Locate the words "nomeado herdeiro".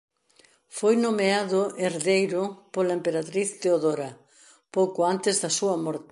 1.05-2.43